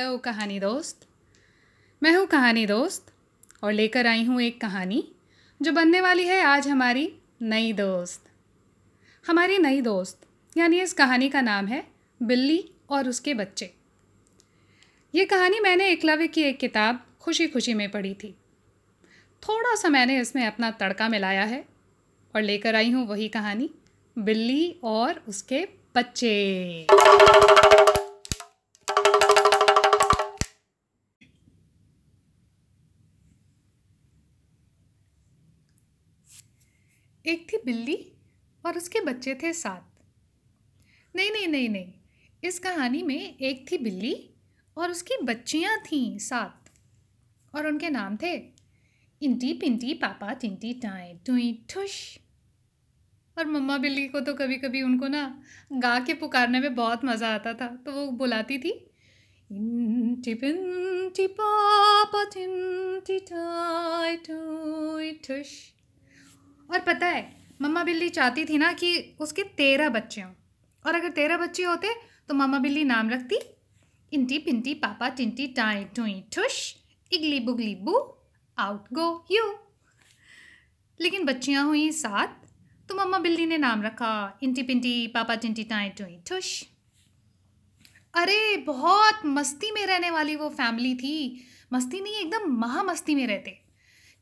Hello 0.00 0.16
कहानी 0.16 0.58
दोस्त। 0.60 1.04
मैं 2.02 2.12
हूँ 2.12 2.26
कहानी 2.26 2.64
दोस्त 2.66 3.10
और 3.62 3.72
लेकर 3.72 4.06
आई 4.06 4.22
हूँ 4.24 4.40
एक 4.42 4.60
कहानी 4.60 5.02
जो 5.60 5.72
बनने 5.72 6.00
वाली 6.00 6.24
है 6.26 6.40
आज 6.42 6.68
हमारी 6.68 7.02
नई 7.42 7.72
दोस्त। 7.72 8.30
हमारी 9.24 9.58
नई 9.58 9.80
दोस्त, 9.80 10.20
यानी 10.56 10.80
इस 10.80 10.92
कहानी 10.92 11.28
का 11.28 11.40
नाम 11.40 11.66
है 11.66 11.82
बिल्ली 12.20 12.64
और 12.90 13.08
उसके 13.08 13.34
बच्चे। 13.34 13.70
ये 15.14 15.24
कहानी 15.24 15.60
मैंने 15.60 15.90
एकलव्य 15.90 16.28
की 16.28 16.42
एक 16.42 16.58
किताब 16.58 17.04
खुशी 17.20 17.46
खुशी 17.48 17.74
में 17.74 17.90
पढ़ी 17.90 18.14
थी। 18.14 18.34
थोड़ा 19.42 19.74
सा 19.74 19.88
मैंने 19.88 20.20
इसमें 20.20 20.46
अपना 20.46 20.70
तड़का 20.80 21.08
मिलाया 21.08 21.44
है 21.44 21.64
और 22.34 22.42
लेकर 22.42 22.74
आई 22.74 22.90
हूँ 22.90 23.06
वही 23.08 23.28
कहानी 23.28 23.70
बिल्ली 24.16 24.74
और 24.84 25.22
उसके 25.28 25.66
बच्चे। 25.96 26.86
एक 37.30 37.46
थी 37.52 37.58
बिल्ली 37.64 37.96
और 38.64 38.76
उसके 38.76 39.00
बच्चे 39.00 39.34
थे 39.34 39.52
सात। 39.52 39.86
नहीं 41.14 41.30
नहीं 41.32 41.46
नहीं 41.48 41.68
नहीं, 41.68 41.92
इस 42.42 42.58
कहानी 42.58 43.02
में 43.02 43.36
एक 43.36 43.64
थी 43.72 43.78
बिल्ली 43.78 44.14
और 44.76 44.90
उसकी 44.90 45.16
बच्चियाँ 45.24 45.78
थीं 45.82 46.18
सात 46.18 46.70
और 47.54 47.66
उनके 47.66 47.88
नाम 47.90 48.16
थे 48.16 48.34
इंटी 49.22 49.52
पिंटी, 49.52 49.94
पापा 49.94 50.32
टिंटी 50.32 50.72
टाई, 50.74 51.12
टुई, 51.26 51.52
ठुश। 51.70 52.18
और 53.36 53.46
मम्मा 53.46 53.76
बिल्ली 53.78 54.06
को 54.08 54.20
तो 54.20 54.34
कभी 54.34 54.56
कभी 54.58 54.82
उनको 54.82 55.08
ना 55.08 55.22
गा 55.72 55.98
के 56.00 56.14
पुकारने 56.14 56.60
में 56.60 56.74
बहुत 56.74 57.04
मज़ा 57.04 57.34
आता 57.34 57.52
था 57.54 57.66
तो 57.86 57.92
वो 57.92 58.06
बुलाती 58.12 58.58
थी, 58.58 58.70
इंटी 59.50 60.34
पिंटी, 60.34 61.26
पापा 61.26 62.24
टिंटी 62.24 63.18
टाई, 63.26 64.16
टुई, 64.26 65.12
ठुश। 65.24 65.52
और 66.70 66.80
पता 66.80 67.06
है, 67.06 67.36
मम्मा 67.62 67.84
बिल्ली 67.84 68.08
चाहती 68.08 68.44
थी 68.44 68.58
ना 68.58 68.72
कि 68.72 69.16
उसके 69.20 69.42
तेरह 69.42 69.88
बच्चे 69.88 70.20
हों। 70.20 70.32
और 70.86 70.94
अगर 70.94 71.10
तेरह 71.10 71.36
बच्चे 71.36 71.62
होते 71.62 71.94
तो 72.28 72.34
मम्मा 72.34 72.58
बिल्ली 72.58 72.84
नाम 72.84 73.10
रखती, 73.10 73.38
इंटी 74.12 74.38
पिंटी 74.38 74.74
पापा 74.74 75.08
टिंटी 75.08 75.46
टाई 75.46 75.84
टुई 75.84 76.24
ठुश, 76.32 76.76
इगली 77.12 77.40
बुगली 77.40 77.74
बू 77.74 78.16
आउट 78.58 78.84
गो 78.92 79.26
यू 79.30 79.54
लेकिन 81.00 81.24
बच्चियाँ 81.24 81.64
हुई 81.64 81.90
सात 81.92 82.46
तो 82.88 82.94
मम्मा 82.94 83.18
बिल्ली 83.18 83.46
ने 83.46 83.58
नाम 83.58 83.82
रखा, 83.82 84.38
इंटी 84.42 84.62
पिंटी 84.62 85.06
पापा 85.06 85.34
टिंटी 85.34 85.64
टाई 85.64 85.88
टुई 85.88 86.18
ठुश. 86.26 86.64
अरे, 88.14 88.56
बहुत 88.56 89.20
मस्ती 89.26 89.70
में 89.70 89.86
रहने 89.86 90.10
वाली 90.10 90.36
वो 90.36 90.48
फैमिली 90.48 90.94
थी। 90.94 91.46
मस्ती 91.72 92.00
नहीं, 92.00 92.14
एकदम 92.14 92.50
महा 92.50 92.82
मस्ती 92.82 93.14
में 93.14 93.26
रहते। 93.26 93.50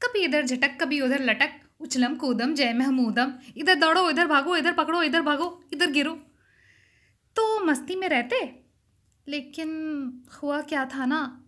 कभी 0.02 0.18
इधर 0.18 0.46
झटक, 0.46 0.78
कभी 0.80 1.00
उधर 1.00 1.22
लटक 1.22 1.60
उछलम 1.80 2.14
कूदम, 2.14 2.54
जय 2.54 2.72
महमूदम 2.72 3.32
इधर 3.56 3.74
दौड़ो, 3.74 4.10
इधर 4.10 4.26
भागो, 4.26 4.56
इधर 4.56 4.72
पकड़ो, 4.72 5.02
इधर 5.02 5.22
भागो, 5.22 5.64
इधर 5.72 5.90
गिरो। 5.90 6.12
तो 7.36 7.64
मस्ती 7.64 7.94
में 7.94 8.08
रहते? 8.08 8.64
लेकिन 9.28 9.70
हुआ 10.42 10.60
क्या 10.60 10.84
था 10.84 11.06
ना 11.06 11.44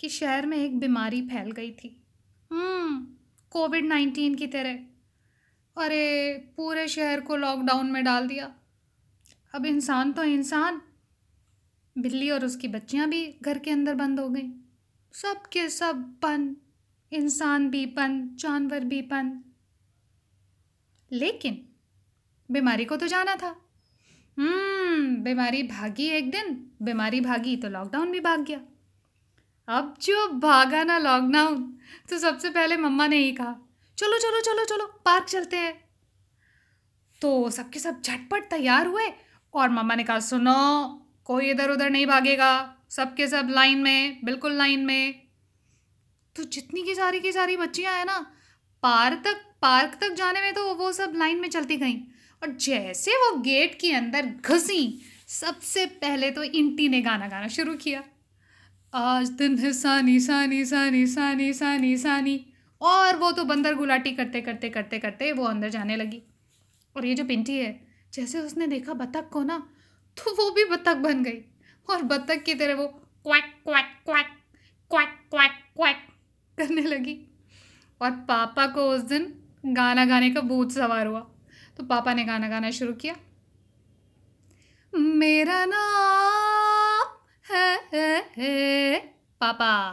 कि 0.00 0.08
शहर 0.08 0.46
में 0.46 0.58
एक 0.58 0.78
बीमारी 0.78 1.22
फैल 1.22 1.50
गई 1.50 1.70
थी। 1.70 2.00
कोविड 3.50 3.84
नाइन्टीन 3.84 4.34
की 4.34 4.46
तरह। 4.46 4.78
अरे, 5.78 6.34
पूरे 6.56 6.88
शहर 6.88 7.20
को 7.20 7.36
लॉकडाउन 7.36 7.86
में 7.86 8.04
डाल 8.04 8.28
दिया। 8.28 8.54
अब 9.54 9.66
इंसान 9.66 10.12
तो 10.12 10.24
इंसान। 10.24 10.82
बिल्ली 11.98 12.30
और 12.30 12.44
उसकी 12.44 12.68
बच्चियाँ 12.68 13.08
भी 13.08 13.38
घर 13.42 13.58
के 13.58 13.70
अंदर 13.70 13.94
बंद 13.94 14.20
हो 14.20 14.28
गई। 14.28 14.52
सब 15.12 15.42
के 15.52 15.68
सब 15.68 15.96
बंद। 16.22 16.56
इंसान 17.14 17.68
भी 17.70 17.84
बंद 17.86 18.36
जानवर 18.36 18.84
भी 18.84 19.00
बंद 19.02 19.42
लेकिन 21.10 21.60
बीमारी 22.48 22.84
को 22.84 22.96
तो 22.96 23.06
जाना 23.06 23.34
था। 23.36 23.54
हम्म 24.36 25.16
बीमारी 25.24 25.62
भागी 25.62 26.06
एक 26.08 26.30
दिन, 26.30 26.54
बीमारी 26.82 27.20
भागी 27.20 27.56
तो 27.56 27.68
लॉकडाउन 27.68 28.10
भी 28.12 28.20
भाग 28.20 28.44
गया। 28.44 28.60
अब 29.68 29.94
जो 30.02 30.26
भागा 30.38 30.82
ना 30.84 30.98
लॉकडाउन 30.98 31.62
तो 32.10 32.18
सबसे 32.18 32.50
पहले 32.50 32.76
मम्मा 32.76 33.06
ने 33.06 33.16
ही 33.16 33.32
कहा, 33.32 33.54
चलो 33.98 34.18
चलो 34.18 34.40
चलो 34.40 34.64
चलो, 34.66 34.86
पार्क 35.04 35.24
चलते 35.24 35.56
हैं। 35.56 35.74
तो 37.20 37.50
सबके 37.50 37.78
सब 37.78 38.00
झटपट 38.00 38.50
तैयार 38.50 38.86
हुए 38.86 39.12
और 39.54 39.68
मम्मा 39.70 39.94
ने 39.94 40.04
कहा, 40.04 40.18
सुनो, 40.20 41.10
कोई 41.24 41.50
इधर 41.50 41.70
उधर 41.70 41.90
नहीं 41.90 42.06
भागेगा। 42.06 42.76
सबके 42.90 43.26
सब 43.28 43.48
लाइन 43.50 43.78
में, 43.78 44.20
बिल्कुल 44.24 44.52
लाइन 44.52 44.84
में 44.86 45.23
तो 46.36 46.42
जितनी 46.44 46.82
की 46.82 46.94
सारी 46.94 47.20
की 47.20 47.32
सारी 47.32 47.56
बच्चियाँ 47.56 47.92
हैं 47.94 48.04
ना 48.04 48.18
पार्क 48.82 49.22
तक 49.24 49.44
पार्क 49.62 49.98
तक 50.00 50.14
जाने 50.14 50.40
में 50.40 50.52
तो 50.54 50.74
वो 50.74 50.92
सब 50.92 51.12
लाइन 51.16 51.40
में 51.40 51.48
चलती 51.48 51.76
गई। 51.76 51.94
और 52.42 52.50
जैसे 52.50 53.10
वो 53.12 53.36
गेट 53.38 53.78
के 53.80 53.92
अंदर 53.92 54.26
घुसी, 54.46 55.02
सबसे 55.28 55.84
पहले 55.86 56.30
तो 56.30 56.42
इंटी 56.42 56.88
ने 56.88 57.00
गाना 57.02 57.28
गाना 57.28 57.48
शुरू 57.48 57.74
किया। 57.74 58.02
आज 58.92 59.28
दिन 59.28 59.58
है 59.58 59.72
सानी 59.72 60.18
सानी 60.20 60.64
सानी 60.64 61.06
सानी 61.06 61.52
सानी 61.52 61.96
सानी। 61.96 62.44
और 62.80 63.16
वो 63.16 63.30
तो 63.32 63.44
बंदर 63.44 63.74
गुलाटी 63.74 64.12
करते 64.12 64.40
करते 64.40 64.68
करते 64.68 64.98
करते 64.98 65.32
वो 65.32 65.44
अंदर 65.44 65.68
जाने 65.68 65.96
लगी। 65.96 66.22
और 66.96 67.06
ये 67.06 67.14
जो 67.14 67.24
पिंटी 67.24 67.58
है, 67.58 67.80
जैसे 68.12 68.40
उसने 68.40 68.66
देखा 68.66 68.94
बतख 68.94 69.28
को 69.32 69.42
ना 69.42 69.58
तो 70.16 70.34
वो 70.34 70.50
भी 70.50 70.64
बतख 70.64 70.96
बन 70.96 71.22
गई। 71.22 71.40
और 71.88 72.02
बतख 72.02 72.42
की 72.42 72.54
तरह 72.54 72.74
वो 72.74 72.86
quack 72.86 73.54
quack 73.64 73.86
quack 74.04 74.26
quack 74.90 75.16
quack 75.30 75.52
quack. 75.76 75.96
करने 76.58 76.80
लगी। 76.80 77.26
और 78.02 78.10
पापा 78.10 78.66
को 78.66 78.90
उस 78.90 79.00
दिन 79.00 79.34
गाना 79.66 80.04
गाने 80.04 80.30
का 80.30 80.40
भूत 80.40 80.72
सवार 80.72 81.06
हुआ। 81.06 81.26
तो 81.76 81.84
पापा 81.84 82.14
ने 82.14 82.24
गाना 82.24 82.48
गाना 82.48 82.70
शुरू 82.70 82.92
किया। 82.92 83.16
मेरा 84.94 85.64
नाम 85.64 87.06
है, 87.54 87.80
है, 87.94 88.32
है 88.36 88.96
पापा। 89.40 89.90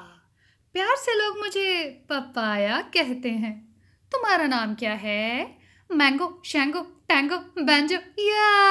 प्यार 0.73 0.95
से 0.95 1.23
लोग 1.23 1.38
मुझे 1.38 2.05
पपाया 2.09 2.81
कहते 2.81 3.29
हैं। 3.29 3.75
तुम्हारा 4.11 4.47
नाम 4.47 4.75
क्या 4.75 4.93
है? 4.93 5.57
मैंगो 5.91 6.41
शैंगो 6.45 6.81
टैंगो 6.81 7.63
बैंजो 7.63 7.97
या। 8.19 8.61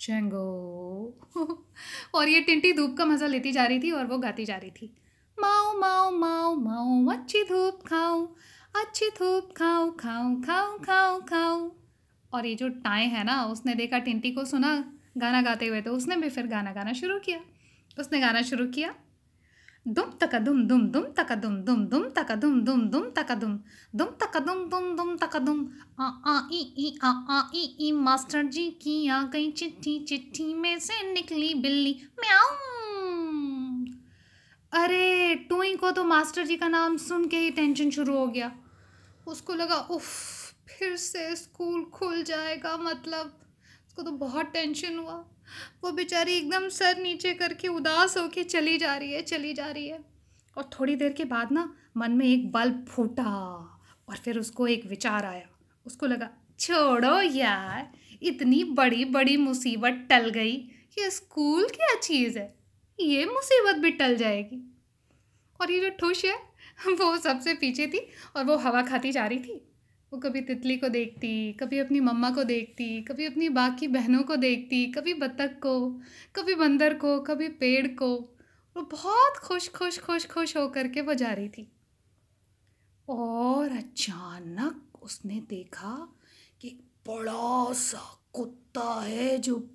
और 2.14 2.28
ये 2.28 2.40
टिंटी 2.40 2.72
धूप 2.72 2.98
का 2.98 3.04
मज़ा 3.04 3.26
लेती 3.26 3.52
जा 3.52 3.64
रही 3.64 3.78
थी 3.78 3.90
और 3.90 4.06
वो 4.06 4.18
गाती 4.18 4.44
जा 4.44 4.56
रही 4.56 4.70
थी। 4.70 4.96
माओ 5.40 5.72
माओ 5.78 6.10
माओ 6.12 6.54
माओ, 6.56 7.06
अच्छी 7.12 7.42
धूप 7.42 7.82
खाऊं 7.86 8.26
अच्छी 8.74 9.08
धूप 9.10 9.52
खाऊं 9.56 9.90
खाऊं 10.00 10.40
खाऊं 10.42 10.78
खाऊं 10.78 11.20
खाऊं 11.22 11.70
और 12.32 12.46
ये 12.46 12.54
जो 12.54 12.68
टाए 12.80 13.06
है 13.06 13.24
ना, 13.24 13.44
उसने 13.44 13.74
देखा, 13.74 13.98
टिंटी 13.98 14.30
को 14.30 14.44
सुना 14.44 14.72
गाना 15.18 15.42
गाते 15.42 15.66
हुए 15.66 15.80
तो 15.80 15.92
उसने 15.92 16.16
भी 16.16 16.28
फिर 16.30 16.46
गाना 16.46 16.72
गाना 16.72 16.92
शुरू 16.92 17.18
किया। 17.18 17.38
उसने 17.98 18.20
गाना 18.20 18.42
शुरू 18.42 18.66
किया, 18.66 18.94
दुम 19.88 20.10
तका 20.20 20.38
दुम 20.38 20.62
दुम 20.66 20.86
दुम 20.88 21.04
तका 21.16 21.34
दुम 21.34 21.54
दुम 21.62 21.84
दुम 21.86 22.08
तका 22.16 22.34
दुम 22.34 22.60
दुम 22.64 22.80
दुम 22.88 23.08
तका 23.10 23.34
दुम 23.34 23.58
दुम 23.94 24.08
तका 24.20 24.40
दुम 24.40 24.64
दुम 24.70 24.94
दुम 24.96 25.16
तका 25.16 25.38
दुम 25.38 25.66
आ 26.00 26.06
आ, 26.26 26.40
ई 26.52 26.60
ई, 26.78 26.98
आ 27.02 27.10
आ, 27.30 27.42
ई 27.54 27.64
ई, 27.80 27.92
मास्टर 27.92 28.42
जी 28.46 28.68
की 28.82 29.06
आ 29.08 29.22
गई 29.32 29.50
चिट्ठी 29.52 29.98
चिट्ठी 30.04 30.52
में 30.54 30.78
से 30.78 31.02
निकली 31.12 31.54
बिल्ली, 31.62 31.96
म्याऊ। 32.20 32.48
अरे 34.72 35.34
टूई 35.34 35.76
को 35.76 35.90
तो 35.90 36.04
मास्टर 36.04 36.46
जी 36.46 36.56
का 36.56 36.68
नाम 36.68 36.96
सुन 36.96 37.28
के 37.28 37.38
ही 37.38 37.50
टेंशन 37.50 37.90
शुरू 37.90 38.16
हो 38.16 38.26
गया। 38.26 38.52
उसको 39.26 39.54
लगा, 39.54 39.76
उफ, 39.76 40.04
फिर 40.68 40.96
से 40.96 41.36
स्कूल 41.36 41.84
खुल 41.84 42.22
जाएगा 42.22 42.76
मतलब। 42.76 43.40
उसको 43.86 44.02
तो 44.02 44.10
बहुत 44.10 44.46
टेंशन 44.46 44.98
हुआ। 44.98 45.24
वो 45.84 45.92
बेचारी 45.92 46.32
एकदम 46.32 46.68
सर 46.68 46.98
नीचे 46.98 47.34
करके 47.34 47.68
उदास 47.68 48.16
होके 48.16 48.44
चली 48.44 48.78
जा 48.78 48.96
रही 48.96 49.12
है, 49.12 49.22
चली 49.22 49.54
जा 49.54 49.66
रही 49.66 49.88
है। 49.88 50.04
और 50.58 50.70
थोड़ी 50.80 50.96
देर 50.96 51.12
के 51.12 51.24
बाद 51.24 51.52
ना, 51.52 51.76
मन 51.96 52.10
में 52.10 52.26
एक 52.26 52.52
बल्ब 52.52 52.86
फूटा 52.88 53.56
और 54.08 54.16
फिर 54.16 54.38
उसको 54.38 54.66
एक 54.66 54.86
विचार 54.86 55.24
आया। 55.24 55.48
उसको 55.86 56.06
लगा, 56.06 56.30
छोड़ो 56.58 57.20
यार, 57.20 57.92
इतनी 58.22 58.64
बड़ी 58.64 59.04
बड़ी 59.04 59.36
मुसीबत 59.36 60.06
टल 60.10 60.30
गई। 60.30 60.56
ये 60.98 61.10
स्कूल 61.10 61.68
क्या 61.68 61.94
चीज़ 61.98 62.38
है? 62.38 62.59
ये 63.00 63.24
मुसीबत 63.24 63.76
भी 63.76 63.90
टल 63.90 64.16
जाएगी। 64.16 64.74
और 65.60 65.70
ये 65.70 65.80
जो 65.80 65.90
ठुश 65.90 66.24
है, 66.24 66.36
वो 66.88 67.18
सबसे 67.18 67.54
पीछे 67.54 67.86
थी 67.86 68.06
और 68.36 68.44
वो 68.44 68.56
हवा 68.56 68.82
खाती 68.82 69.12
जा 69.12 69.26
रही 69.26 69.38
थी। 69.38 69.66
वो 70.12 70.18
कभी 70.18 70.40
तितली 70.40 70.76
को 70.76 70.88
देखती, 70.88 71.52
कभी 71.52 71.78
अपनी 71.78 72.00
मम्मा 72.00 72.30
को 72.30 72.44
देखती, 72.44 73.02
कभी 73.02 73.26
अपनी 73.26 73.48
बाकी 73.48 73.88
बहनों 73.88 74.22
को 74.22 74.36
देखती, 74.36 74.86
कभी 74.86 75.14
बतख 75.14 75.60
को, 75.62 75.90
कभी 76.36 76.54
बंदर 76.54 76.94
को, 76.94 77.20
कभी 77.20 77.48
पेड़ 77.48 77.86
को। 77.86 78.14
वो 78.76 78.82
बहुत 78.82 79.36
खुश 79.36 79.68
खुश 79.68 79.98
खुश 79.98 80.26
खुश 80.26 80.56
होकर 80.56 80.88
के 80.88 81.00
वो 81.00 81.14
जा 81.14 81.32
रही 81.32 81.48
थी। 81.48 81.72
और 83.08 83.72
अचानक 83.72 85.02
उसने 85.02 85.42
देखा 85.48 86.16
कि 86.60 86.68
बड़ा 87.08 87.72
सा 87.72 88.22
कुत्ता 88.32 89.00
है 89.00 89.38
जो 89.38 89.70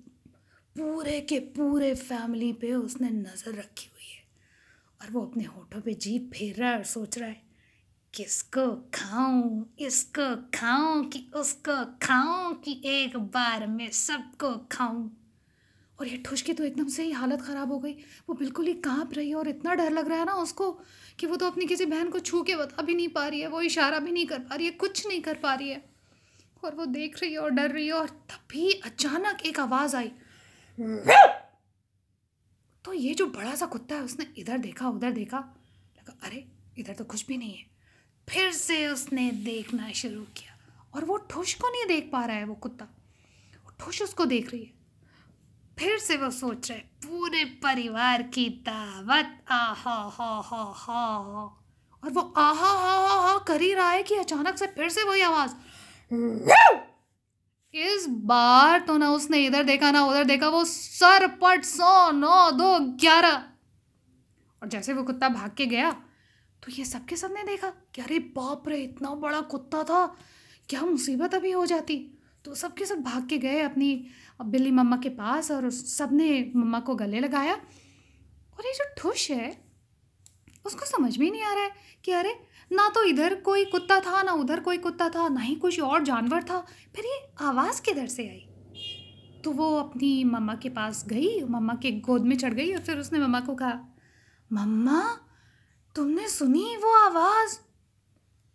पूरे 0.76 1.20
के 1.20 1.38
पूरे 1.54 1.94
फैमिली 1.94 2.52
पे 2.52 2.72
उसने 2.74 3.10
नज़र 3.10 3.54
रखी 3.54 3.88
हुई 3.92 4.08
है। 4.08 4.24
और 5.00 5.10
वो 5.10 5.20
अपने 5.22 5.44
होठों 5.44 5.80
पे 5.80 5.94
जीप 5.96 6.30
फेर 6.34 6.56
रहा 6.56 6.70
है 6.70 6.78
और 6.78 6.84
सोच 6.84 7.18
रहा 7.18 7.28
है, 7.28 7.42
किसको 8.14 8.66
खाऊं, 8.94 9.64
इसको 9.78 10.34
खाऊं 10.54 11.02
कि 11.04 11.24
उसको 11.36 11.84
खाऊं 12.02 12.52
कि 12.54 12.80
एक 12.86 13.16
बार 13.16 13.66
में 13.66 13.90
सबको 13.90 14.52
खाऊं। 14.72 15.08
और 15.98 16.08
ये 16.08 16.16
ठुश 16.16 16.42
की 16.42 16.52
तो 16.52 16.64
एकदम 16.64 16.88
से 16.88 17.02
ही 17.02 17.12
हालत 17.12 17.42
ख़राब 17.42 17.72
हो 17.72 17.78
गई। 17.78 17.92
वो 18.28 18.34
बिल्कुल 18.34 18.66
ही 18.66 18.74
काँप 18.84 19.14
रही 19.14 19.28
है 19.28 19.34
और 19.34 19.48
इतना 19.48 19.74
डर 19.74 19.90
लग 19.90 20.08
रहा 20.08 20.18
है 20.18 20.24
ना 20.24 20.34
उसको 20.34 20.70
कि 21.18 21.26
वो 21.26 21.36
तो 21.36 21.46
अपनी 21.46 21.66
किसी 21.66 21.86
बहन 21.86 22.10
को 22.10 22.18
छू 22.20 22.42
के 22.42 22.56
बता 22.56 22.82
भी 22.82 22.94
नहीं 22.94 23.08
पा 23.08 23.26
रही 23.28 23.40
है, 23.40 23.48
वो 23.48 23.60
इशारा 23.62 23.98
भी 23.98 24.12
नहीं 24.12 24.26
कर 24.26 24.38
पा 24.38 24.54
रही 24.54 24.66
है, 24.66 24.72
कुछ 24.74 25.06
नहीं 25.06 25.20
कर 25.20 25.34
पा 25.36 25.54
रही 25.54 25.70
है। 25.70 25.84
और 26.64 26.74
वो 26.74 26.86
देख 26.86 27.20
रही 27.22 27.32
है 27.32 27.38
और 27.38 27.50
डर 27.50 27.70
रही 27.70 27.86
है 27.86 27.92
और 27.92 28.08
तभी 28.08 28.70
अचानक 28.84 29.46
एक 29.46 29.60
आवाज़ 29.60 29.96
आई। 29.96 30.12
तो 32.84 32.92
ये 32.92 33.14
जो 33.14 33.26
बड़ा 33.26 33.54
सा 33.54 33.66
कुत्ता 33.66 33.94
है, 33.94 34.00
उसने 34.00 34.26
इधर 34.36 34.58
देखा, 34.58 34.88
उधर 34.88 35.10
देखा। 35.10 35.38
लगा, 35.98 36.16
अरे, 36.22 36.48
इधर 36.78 36.94
तो 36.94 37.04
कुछ 37.04 37.26
भी 37.26 37.36
नहीं 37.36 37.56
है। 37.56 37.66
फिर 38.28 38.52
से 38.52 38.86
उसने 38.86 39.30
देखना 39.30 39.92
शुरू 39.92 40.22
किया। 40.22 40.58
और 40.94 41.04
वो 41.04 41.16
ठुश 41.16 41.54
को 41.54 41.68
नहीं 41.68 41.86
देख 41.86 42.10
पा 42.12 42.24
रहा 42.24 42.36
है, 42.36 42.44
वो 42.44 42.54
कुत्ता। 42.54 42.86
ठुश 43.80 44.02
उसको 44.02 44.24
देख 44.24 44.50
रही 44.50 44.64
है। 44.64 44.72
फिर 45.78 45.98
से 45.98 46.16
वो 46.16 46.30
सोच 46.30 46.70
रहे 46.70 46.80
पूरे 46.80 47.44
परिवार 47.44 48.22
की 48.22 48.48
दावत, 48.48 49.44
आहा, 49.50 50.08
हा 50.08 50.40
हा 50.40 50.72
हा। 50.76 51.18
और 52.04 52.10
वो 52.10 52.20
आहा, 52.20 52.52
हा 52.52 53.08
हा 53.08 53.32
हा 53.32 53.38
कर 53.38 53.60
ही 53.60 53.74
रहा 53.74 53.90
है 53.90 54.02
कि 54.02 54.14
अचानक 54.14 54.58
से 54.58 54.66
फिर 54.66 54.88
से 54.88 55.02
वही 55.02 55.20
आवाज़। 55.20 55.50
इस 57.76 58.06
बार 58.08 58.80
तो 58.80 58.96
ना 58.96 59.10
उसने 59.10 59.38
इधर 59.46 59.62
देखा, 59.62 59.90
ना 59.90 60.04
उधर 60.06 60.24
देखा, 60.24 60.48
वो 60.48 60.64
सर 60.64 61.26
पट 61.42 61.64
सौ, 61.64 62.10
नौ, 62.10 62.50
दो, 62.50 62.78
ग्यारह। 63.00 63.42
और 64.62 64.68
जैसे 64.68 64.92
वो 64.92 65.02
कुत्ता 65.02 65.28
भाग 65.28 65.50
के 65.56 65.66
गया 65.66 65.90
तो 66.62 66.72
ये 66.72 66.84
सबके 66.84 67.16
सबने 67.16 67.42
देखा 67.44 67.68
कि 67.94 68.02
अरे 68.02 68.18
बाप 68.36 68.68
रे, 68.68 68.76
इतना 68.76 69.10
बड़ा 69.14 69.40
कुत्ता 69.40 69.82
था, 69.84 70.06
क्या 70.68 70.80
मुसीबत 70.80 71.34
अभी 71.34 71.50
हो 71.50 71.66
जाती? 71.66 71.96
तो 72.44 72.54
सबके 72.54 72.84
सब 72.86 73.02
भाग 73.02 73.28
के 73.28 73.38
गए 73.38 73.60
अपनी 73.60 74.06
बिल्ली 74.44 74.70
मम्मा 74.70 74.96
के 74.96 75.08
पास 75.10 75.50
और 75.50 75.70
सबने 75.70 76.28
मम्मा 76.56 76.80
को 76.80 76.94
गले 76.94 77.20
लगाया। 77.20 77.54
और 77.54 78.66
ये 78.66 78.72
जो 78.72 78.84
ठुश 78.98 79.30
है 79.30 79.50
उसको 80.66 80.86
समझ 80.86 81.18
में 81.18 81.30
नहीं 81.30 81.42
आ 81.42 81.54
रहा 81.54 81.64
है 81.64 81.72
कि 82.04 82.12
अरे, 82.12 82.40
ना 82.72 82.88
तो 82.88 83.04
इधर 83.04 83.34
कोई 83.34 83.64
कुत्ता 83.64 84.00
था, 84.00 84.22
ना 84.22 84.32
उधर 84.32 84.60
कोई 84.60 84.78
कुत्ता 84.78 85.08
था, 85.08 85.28
ना 85.28 85.40
ही 85.40 85.54
कुछ 85.54 85.80
और 85.80 86.02
जानवर 86.02 86.42
था। 86.42 86.66
फिर 86.94 87.04
ये 87.04 87.26
आवाज़ 87.40 87.82
किधर 87.82 88.06
से 88.06 88.28
आई? 88.28 88.48
तो 89.44 89.50
वो 89.50 89.80
अपनी 89.80 90.24
मम्मा 90.24 90.54
के 90.54 90.68
पास 90.68 91.04
गई, 91.06 91.44
मम्मा 91.44 91.74
के 91.74 91.92
गोद 91.92 92.22
में 92.22 92.38
चढ़ 92.38 92.54
गई 92.54 92.74
और 92.74 92.80
फिर 92.80 92.98
उसने 92.98 93.18
मम्मा 93.18 93.40
को 93.40 93.54
कहा, 93.54 93.80
मम्मा, 94.52 95.20
तुमने 95.94 96.28
सुनी 96.28 96.76
वो 96.76 97.06
आवाज़? 97.06 97.58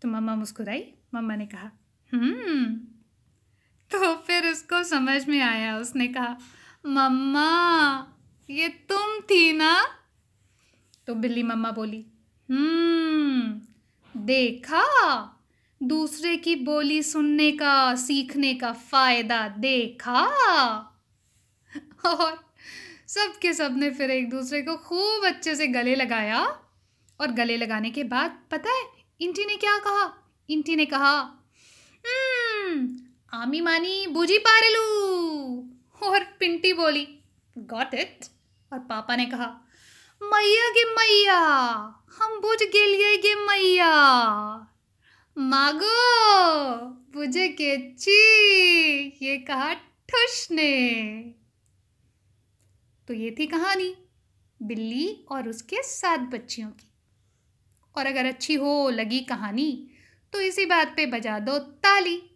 तो 0.02 0.08
मम्मा 0.08 0.36
मुस्कुराई। 0.36 0.94
मम्मा 1.16 1.36
ने 1.36 1.46
कहा 1.46 1.72
हम्म। 2.14 2.76
तो 3.92 4.16
फिर 4.16 4.48
उसको 4.48 4.84
समझ 4.84 5.28
में 5.28 5.42
आया, 5.42 5.78
उसने 5.78 6.08
कहा, 6.08 6.38
मम्मा, 6.86 8.08
ये 8.50 8.68
तुम 8.68 9.22
थी 9.22 9.54
ना? 9.54 9.86
तो 11.12 11.16
बिल्ली 11.16 11.44
मम्मा 11.44 11.72
बोली 11.72 12.06
हम्म 12.50 13.62
देखा? 14.18 14.84
दूसरे 15.84 16.38
की 16.38 16.56
बोली 16.56 17.04
सुनने 17.04 17.52
का, 17.52 17.96
सीखने 17.96 18.54
का 18.54 18.72
फ़ायदा 18.74 19.48
देखा? 19.48 20.24
और 22.06 22.54
सबके 23.08 23.54
सबने 23.54 23.90
फिर 23.90 24.12
एक 24.12 24.30
दूसरे 24.30 24.62
को 24.62 24.78
खूब 24.78 25.26
अच्छे 25.26 25.56
से 25.56 25.68
गले 25.68 25.96
लगाया। 25.96 26.46
और 27.22 27.32
गले 27.32 27.58
लगाने 27.58 27.90
के 27.90 28.04
बाद 28.04 28.40
पता 28.52 28.72
है, 28.72 28.84
इंटी 29.22 29.46
ने 29.46 29.56
क्या 29.56 29.78
कहा? 29.78 30.34
इंटी 30.50 30.76
ने 30.76 30.86
कहा 30.86 31.20
आमी 33.34 33.62
मानी 33.62 34.08
बुझी 34.08 34.38
पारेलू। 34.38 34.86
और 36.04 36.24
पिंटी 36.40 36.74
बोली 36.74 37.08
गॉट 37.58 37.94
इट 37.94 38.20
और 38.74 38.80
पापा 38.80 39.16
ने 39.16 39.26
कहा 39.26 39.58
मैया 40.24 40.70
गे 40.70 40.84
मैया, 40.96 41.40
हम 42.20 42.42
बुझ 42.42 42.64
गेलिए 42.64 43.18
गे 43.18 43.36
मैया। 43.36 43.94
मागो, 45.38 46.00
बुझे 47.14 47.48
के 47.48 47.94
ची 47.94 48.22
ये 49.26 49.38
कहा 49.38 49.74
ठुश 49.74 50.48
ने। 50.52 50.92
तो 53.08 53.14
ये 53.14 53.36
थी 53.40 53.46
कहानी, 53.46 53.96
बिल्ली 54.62 55.26
और 55.32 55.50
उसके 55.50 55.84
सात 55.84 56.20
बच्चियों 56.20 56.70
की। 56.70 56.92
और 57.98 58.06
अगर 58.06 58.26
अच्छी 58.26 58.54
हो, 58.54 58.90
लगी 58.90 59.20
कहानी 59.20 59.90
तो 60.34 60.42
इसी 60.42 60.66
बात 60.66 60.94
पे 60.96 61.06
बजा 61.06 61.40
दो 61.40 61.60
ताली। 61.60 62.31